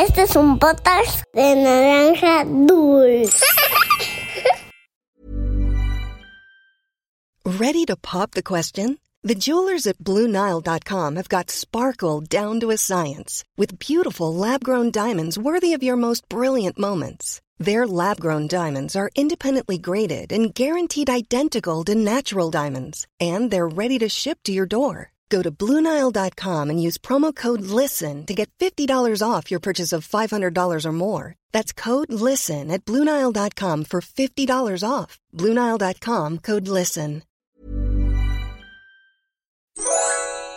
[0.00, 3.44] Este es un podcast de naranja dulce.
[7.44, 8.98] Ready to pop the question?
[9.22, 15.36] The jewelers at BlueNile.com have got sparkle down to a science with beautiful lab-grown diamonds
[15.38, 17.42] worthy of your most brilliant moments.
[17.58, 23.98] Their lab-grown diamonds are independently graded and guaranteed identical to natural diamonds, and they're ready
[23.98, 25.12] to ship to your door.
[25.30, 30.06] Go to BlueNile.com and use promo code LISTEN to get $50 off your purchase of
[30.06, 31.34] $500 or more.
[31.52, 35.18] That's code LISTEN at BlueNile.com for $50 off.
[35.32, 37.22] BlueNile.com code LISTEN.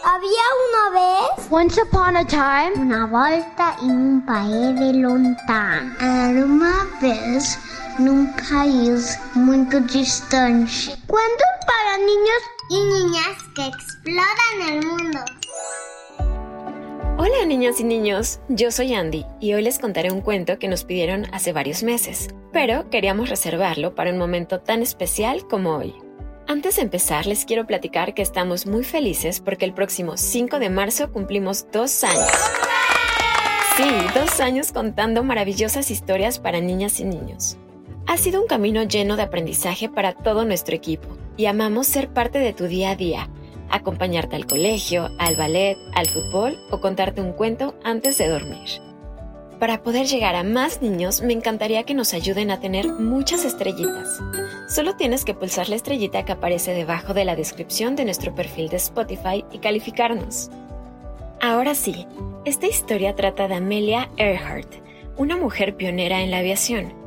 [0.06, 5.96] Había una vez Once upon a time, una volta en un país de lontano.
[6.00, 7.58] Era uma vez
[8.00, 10.96] num país muito distante.
[11.08, 15.20] Cuentos para niños y niñas que exploran el mundo.
[17.18, 20.84] Hola niñas y niños, yo soy Andy y hoy les contaré un cuento que nos
[20.84, 25.94] pidieron hace varios meses, pero queríamos reservarlo para un momento tan especial como hoy.
[26.48, 30.70] Antes de empezar, les quiero platicar que estamos muy felices porque el próximo 5 de
[30.70, 32.32] marzo cumplimos dos años.
[33.78, 37.58] Sí, dos años contando maravillosas historias para niñas y niños.
[38.08, 42.40] Ha sido un camino lleno de aprendizaje para todo nuestro equipo y amamos ser parte
[42.40, 43.30] de tu día a día,
[43.70, 48.82] acompañarte al colegio, al ballet, al fútbol o contarte un cuento antes de dormir.
[49.60, 54.22] Para poder llegar a más niños, me encantaría que nos ayuden a tener muchas estrellitas.
[54.68, 58.70] Solo tienes que pulsar la estrellita que aparece debajo de la descripción de nuestro perfil
[58.70, 60.50] de Spotify y calificarnos.
[61.40, 62.08] Ahora sí,
[62.46, 64.68] esta historia trata de Amelia Earhart,
[65.18, 67.03] una mujer pionera en la aviación.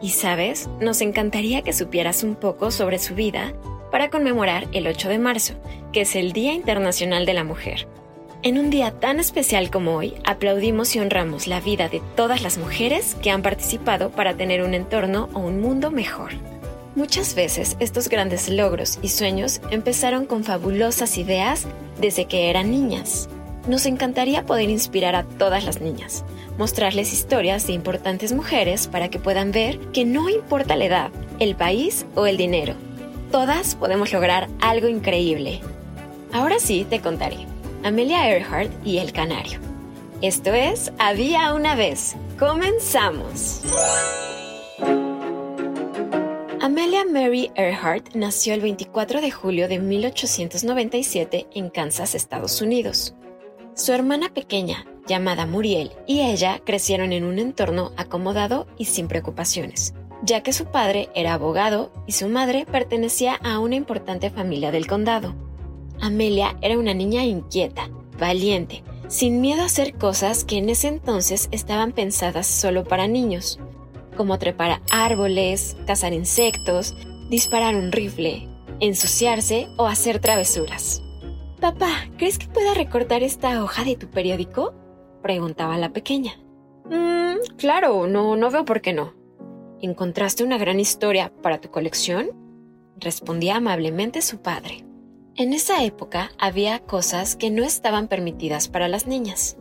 [0.00, 3.52] Y sabes, nos encantaría que supieras un poco sobre su vida
[3.90, 5.54] para conmemorar el 8 de marzo,
[5.92, 7.88] que es el Día Internacional de la Mujer.
[8.44, 12.56] En un día tan especial como hoy, aplaudimos y honramos la vida de todas las
[12.56, 16.34] mujeres que han participado para tener un entorno o un mundo mejor.
[16.94, 21.66] Muchas veces estos grandes logros y sueños empezaron con fabulosas ideas
[22.00, 23.28] desde que eran niñas.
[23.66, 26.24] Nos encantaría poder inspirar a todas las niñas,
[26.58, 31.54] mostrarles historias de importantes mujeres para que puedan ver que no importa la edad, el
[31.56, 32.74] país o el dinero,
[33.30, 35.60] todas podemos lograr algo increíble.
[36.32, 37.46] Ahora sí te contaré.
[37.84, 39.60] Amelia Earhart y el canario.
[40.20, 42.16] Esto es Había una vez.
[42.38, 43.62] Comenzamos.
[46.60, 53.14] Amelia Mary Earhart nació el 24 de julio de 1897 en Kansas, Estados Unidos.
[53.74, 59.94] Su hermana pequeña, llamada Muriel, y ella crecieron en un entorno acomodado y sin preocupaciones,
[60.22, 64.86] ya que su padre era abogado y su madre pertenecía a una importante familia del
[64.86, 65.34] condado.
[66.00, 71.48] Amelia era una niña inquieta, valiente, sin miedo a hacer cosas que en ese entonces
[71.50, 73.58] estaban pensadas solo para niños,
[74.16, 76.94] como trepar árboles, cazar insectos,
[77.30, 78.48] disparar un rifle,
[78.80, 81.02] ensuciarse o hacer travesuras.
[81.60, 84.74] Papá, ¿crees que pueda recortar esta hoja de tu periódico?
[85.22, 86.40] Preguntaba la pequeña.
[86.84, 89.14] Mmm, claro, no, no veo por qué no.
[89.80, 92.30] ¿Encontraste una gran historia para tu colección?
[92.96, 94.84] respondía amablemente su padre.
[95.36, 99.56] En esa época había cosas que no estaban permitidas para las niñas.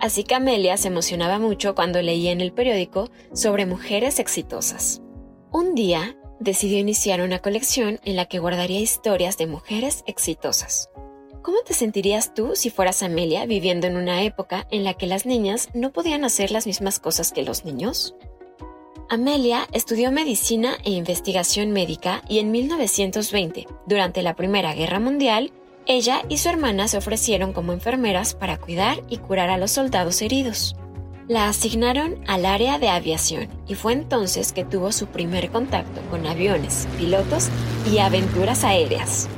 [0.00, 5.02] Así que Amelia se emocionaba mucho cuando leía en el periódico sobre mujeres exitosas.
[5.52, 10.90] Un día decidió iniciar una colección en la que guardaría historias de mujeres exitosas.
[11.42, 15.24] ¿Cómo te sentirías tú si fueras Amelia viviendo en una época en la que las
[15.24, 18.14] niñas no podían hacer las mismas cosas que los niños?
[19.08, 25.50] Amelia estudió medicina e investigación médica y en 1920, durante la Primera Guerra Mundial,
[25.86, 30.20] ella y su hermana se ofrecieron como enfermeras para cuidar y curar a los soldados
[30.20, 30.76] heridos.
[31.26, 36.26] La asignaron al área de aviación y fue entonces que tuvo su primer contacto con
[36.26, 37.48] aviones, pilotos
[37.90, 39.28] y aventuras aéreas.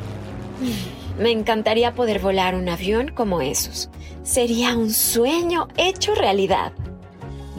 [1.18, 3.90] Me encantaría poder volar un avión como esos.
[4.22, 6.72] Sería un sueño hecho realidad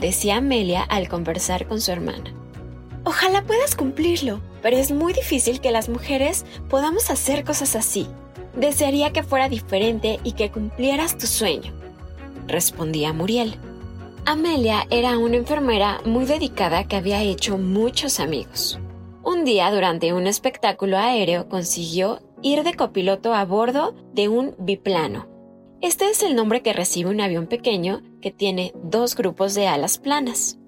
[0.04, 2.34] decía Amelia al conversar con su hermana.
[3.04, 8.06] Ojalá puedas cumplirlo, pero es muy difícil que las mujeres podamos hacer cosas así.
[8.54, 11.72] Desearía que fuera diferente y que cumplieras tu sueño,
[12.46, 13.56] respondía Muriel.
[14.26, 18.78] Amelia era una enfermera muy dedicada que había hecho muchos amigos.
[19.22, 25.34] Un día durante un espectáculo aéreo consiguió ir de copiloto a bordo de un biplano
[25.84, 29.98] este es el nombre que recibe un avión pequeño que tiene dos grupos de alas
[29.98, 30.58] planas.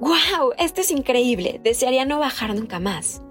[0.00, 0.50] ¡Guau!
[0.58, 1.60] Esto es increíble.
[1.62, 3.22] Desearía no bajar nunca más.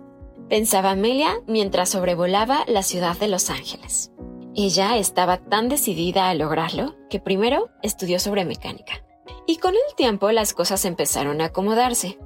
[0.47, 4.13] Pensaba Amelia mientras sobrevolaba la ciudad de Los Ángeles.
[4.55, 9.03] Ella estaba tan decidida a lograrlo que primero estudió sobre mecánica
[9.47, 12.19] Y con el tiempo las cosas empezaron a acomodarse.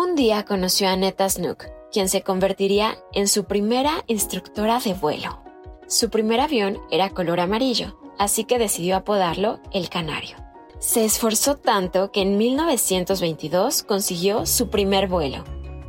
[0.00, 5.42] Un día conoció a Neta Snook, quien se convertiría en su primera instructora de vuelo.
[5.88, 10.36] Su primer avión era color amarillo, así que decidió apodarlo el Canario.
[10.78, 15.42] Se esforzó tanto que en 1922 consiguió su primer vuelo.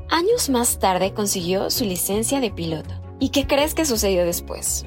[0.09, 2.95] Años más tarde consiguió su licencia de piloto.
[3.19, 4.85] ¿Y qué crees que sucedió después?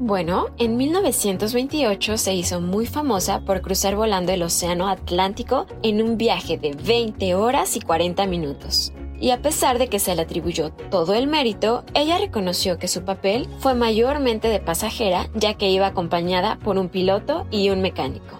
[0.00, 6.16] Bueno, en 1928 se hizo muy famosa por cruzar volando el Océano Atlántico en un
[6.16, 8.92] viaje de 20 horas y 40 minutos.
[9.18, 13.02] Y a pesar de que se le atribuyó todo el mérito, ella reconoció que su
[13.02, 18.38] papel fue mayormente de pasajera ya que iba acompañada por un piloto y un mecánico.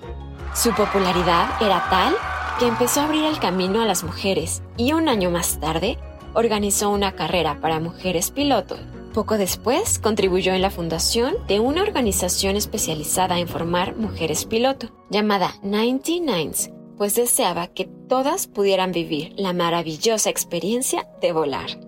[0.55, 2.15] Su popularidad era tal
[2.61, 5.99] que empezó a abrir el camino a las mujeres y un año más tarde
[6.35, 8.79] organizó una carrera para mujeres pilotos
[9.09, 15.55] poco después, contribuyó en la fundación de una organización especializada en formar mujeres piloto, llamada
[15.63, 21.81] 99s, pues deseaba que todas pudieran vivir la maravillosa experiencia de volar.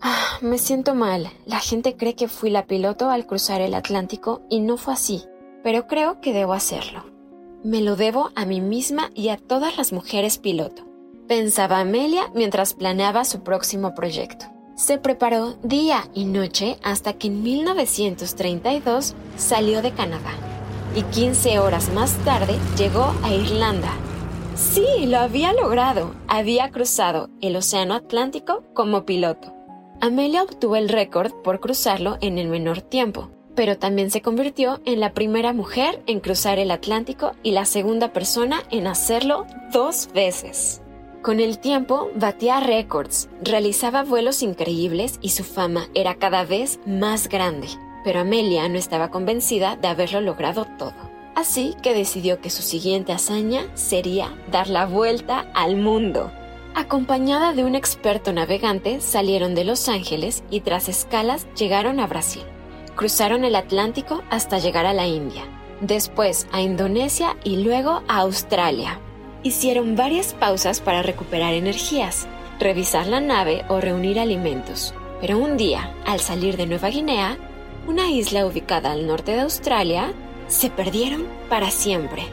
[0.00, 1.30] Ah, me siento mal.
[1.46, 5.24] La gente cree que fui la piloto al cruzar el Atlántico y no fue así,
[5.62, 7.04] pero creo que debo hacerlo.
[7.62, 10.84] Me lo debo a mí misma y a todas las mujeres piloto,
[11.26, 14.53] pensaba Amelia mientras planeaba su próximo proyecto.
[14.74, 20.32] Se preparó día y noche hasta que en 1932 salió de Canadá
[20.96, 23.92] y 15 horas más tarde llegó a Irlanda.
[24.56, 26.14] Sí, lo había logrado.
[26.26, 29.54] Había cruzado el Océano Atlántico como piloto.
[30.00, 34.98] Amelia obtuvo el récord por cruzarlo en el menor tiempo, pero también se convirtió en
[34.98, 40.83] la primera mujer en cruzar el Atlántico y la segunda persona en hacerlo dos veces.
[41.24, 47.30] Con el tiempo batía récords, realizaba vuelos increíbles y su fama era cada vez más
[47.30, 47.66] grande.
[48.04, 50.92] Pero Amelia no estaba convencida de haberlo logrado todo.
[51.34, 56.30] Así que decidió que su siguiente hazaña sería dar la vuelta al mundo.
[56.74, 62.44] Acompañada de un experto navegante, salieron de Los Ángeles y tras escalas llegaron a Brasil.
[62.96, 65.44] Cruzaron el Atlántico hasta llegar a la India,
[65.80, 69.00] después a Indonesia y luego a Australia,
[69.44, 72.26] hicieron varias pausas para recuperar energías,
[72.58, 74.94] revisar la nave o reunir alimentos.
[75.20, 77.38] Pero un día, al salir de Nueva Guinea,
[77.86, 80.12] una isla ubicada al norte de Australia,
[80.48, 82.24] se perdieron para siempre.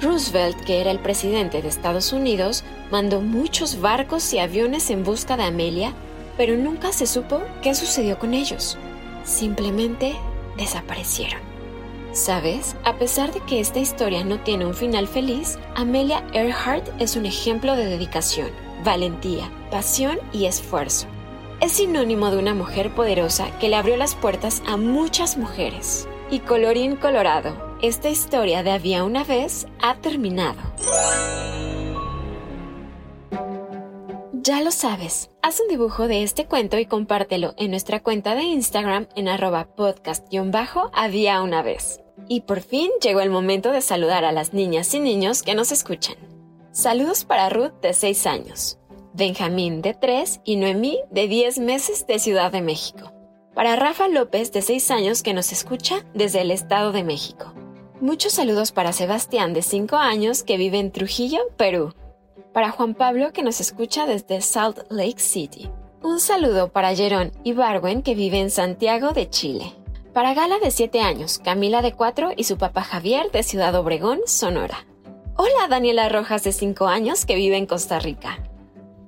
[0.00, 5.36] Roosevelt, que era el presidente de Estados Unidos, mandó muchos barcos y aviones en busca
[5.36, 5.92] de Amelia,
[6.36, 8.78] pero nunca se supo qué sucedió con ellos.
[9.24, 10.14] Simplemente
[10.56, 11.51] desaparecieron.
[12.12, 12.76] ¿Sabes?
[12.84, 17.24] A pesar de que esta historia no tiene un final feliz, Amelia Earhart es un
[17.24, 18.50] ejemplo de dedicación,
[18.84, 21.06] valentía, pasión y esfuerzo.
[21.60, 26.06] Es sinónimo de una mujer poderosa que le abrió las puertas a muchas mujeres.
[26.30, 30.60] Y colorín colorado, esta historia de Había una vez ha terminado.
[34.44, 38.42] Ya lo sabes, haz un dibujo de este cuento y compártelo en nuestra cuenta de
[38.42, 42.00] Instagram en arroba podcast-había una vez.
[42.26, 45.70] Y por fin llegó el momento de saludar a las niñas y niños que nos
[45.70, 46.16] escuchan.
[46.72, 48.78] Saludos para Ruth de 6 años,
[49.12, 53.12] Benjamín de 3 y Noemí de 10 meses de Ciudad de México.
[53.54, 57.54] Para Rafa López de 6 años que nos escucha desde el Estado de México.
[58.00, 61.94] Muchos saludos para Sebastián de 5 años que vive en Trujillo, Perú
[62.52, 65.70] para Juan Pablo que nos escucha desde Salt Lake City.
[66.02, 69.72] Un saludo para Jerón y Barwen que vive en Santiago de Chile.
[70.12, 74.20] Para Gala de 7 años, Camila de 4 y su papá Javier de Ciudad Obregón,
[74.26, 74.86] Sonora.
[75.36, 78.38] Hola Daniela Rojas de 5 años que vive en Costa Rica.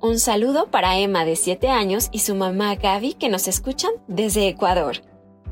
[0.01, 4.47] Un saludo para Emma de 7 años y su mamá Gaby que nos escuchan desde
[4.47, 4.97] Ecuador.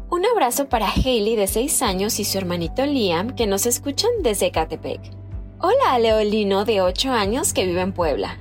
[0.09, 4.51] Un abrazo para Hailey de 6 años y su hermanito Liam que nos escuchan desde
[4.51, 5.22] Catepec.
[5.65, 8.37] Hola a Leolino de 8 años que vive en Puebla.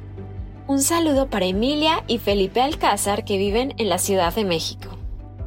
[0.67, 4.89] Un saludo para Emilia y Felipe Alcázar que viven en la Ciudad de México.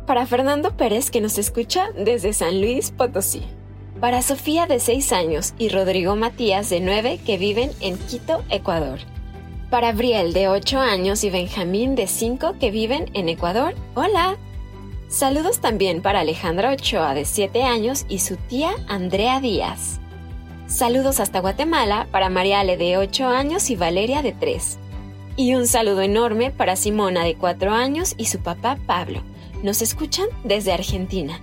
[0.08, 3.42] Para Fernando Pérez que nos escucha desde San Luis Potosí.
[4.00, 9.00] Para Sofía de 6 años y Rodrigo Matías de 9 que viven en Quito, Ecuador.
[9.70, 13.76] Para Briel de 8 años y Benjamín de 5 que viven en Ecuador.
[13.96, 14.38] Hola.
[15.10, 20.00] Saludos también para Alejandra Ochoa de 7 años y su tía Andrea Díaz.
[20.68, 24.80] Saludos hasta Guatemala para Mariale de 8 años y Valeria de 3.
[25.38, 29.22] Y un saludo enorme para Simona de 4 años y su papá Pablo.
[29.62, 31.40] Nos escuchan desde Argentina.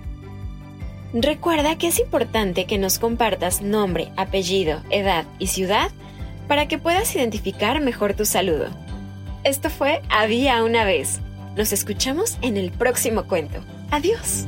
[1.13, 5.91] Recuerda que es importante que nos compartas nombre, apellido, edad y ciudad
[6.47, 8.67] para que puedas identificar mejor tu saludo.
[9.43, 11.19] Esto fue Había una vez.
[11.55, 13.63] Nos escuchamos en el próximo cuento.
[13.91, 14.47] Adiós.